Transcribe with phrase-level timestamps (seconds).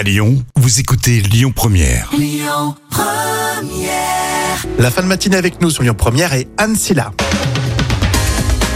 [0.00, 2.10] À Lyon, vous écoutez Lyon Première.
[4.78, 7.12] La fin de matinée avec nous sur Lyon Première et Anne Silla.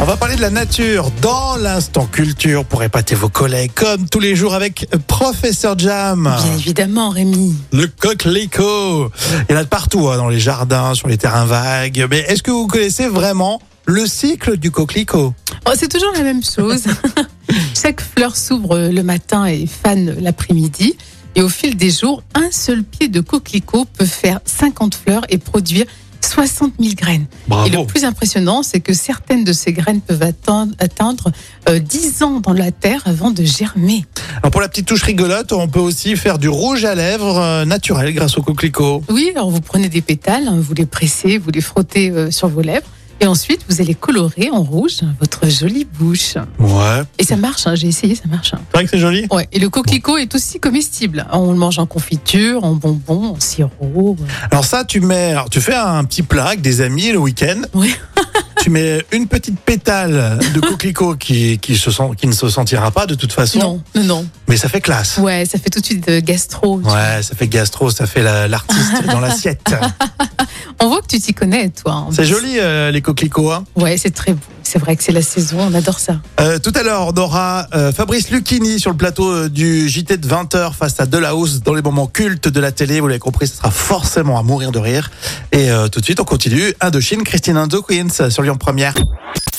[0.00, 4.20] On va parler de la nature dans l'instant culture pour épater vos collègues comme tous
[4.20, 6.24] les jours avec Professeur Jam.
[6.24, 7.54] Bien évidemment, Rémi.
[7.72, 9.10] Le coquelicot.
[9.48, 12.06] Il y en a de partout, hein, dans les jardins, sur les terrains vagues.
[12.10, 15.32] Mais est-ce que vous connaissez vraiment le cycle du coquelicot?
[15.66, 16.84] Oh, c'est toujours la même chose.
[17.74, 20.96] Chaque fleur s'ouvre le matin et fane l'après-midi.
[21.36, 25.38] Et au fil des jours, un seul pied de coquelicot peut faire 50 fleurs et
[25.38, 25.86] produire
[26.24, 27.26] 60 000 graines.
[27.48, 27.66] Bravo.
[27.66, 31.30] Et le plus impressionnant, c'est que certaines de ces graines peuvent atteindre, atteindre
[31.68, 34.04] euh, 10 ans dans la terre avant de germer.
[34.38, 37.64] Alors pour la petite touche rigolote, on peut aussi faire du rouge à lèvres euh,
[37.64, 39.02] naturel grâce au coquelicot.
[39.10, 42.48] Oui, alors vous prenez des pétales, hein, vous les pressez, vous les frottez euh, sur
[42.48, 42.86] vos lèvres.
[43.24, 46.34] Et ensuite, vous allez colorer en rouge votre jolie bouche.
[46.58, 47.00] Ouais.
[47.18, 48.52] Et ça marche, hein, j'ai essayé, ça marche.
[48.52, 48.60] hein.
[48.70, 51.26] C'est vrai que c'est joli Ouais, et le coquelicot est aussi comestible.
[51.32, 54.18] On le mange en confiture, en bonbons, en sirop.
[54.50, 57.62] Alors ça, tu mets, alors tu fais un petit plat avec des amis le week-end.
[57.72, 57.94] Oui.
[58.60, 62.90] tu mets une petite pétale de coquelicot qui, qui, se sent, qui ne se sentira
[62.90, 63.80] pas de toute façon.
[63.94, 64.26] Non, non.
[64.48, 65.16] Mais ça fait classe.
[65.18, 66.78] Ouais, ça fait tout de suite de gastro.
[66.78, 66.94] tu vois.
[66.94, 69.74] Ouais, ça fait gastro, ça fait la- l'artiste dans l'assiette.
[70.80, 72.06] On voit que tu t'y connais, toi.
[72.12, 73.50] C'est joli euh, les coquelicots.
[73.52, 73.64] Hein.
[73.76, 74.40] Ouais, c'est très beau.
[74.62, 76.16] C'est vrai que c'est la saison, on adore ça.
[76.40, 80.16] Euh, tout à l'heure, on aura euh, Fabrice Lucchini sur le plateau euh, du JT
[80.16, 83.00] de 20h face à Delahousse dans les moments cultes de la télé.
[83.00, 85.10] Vous l'avez compris, ce sera forcément à mourir de rire.
[85.52, 86.72] Et euh, tout de suite, on continue.
[86.80, 88.94] Indochine, Christine Indo Queens sur Lyon Première.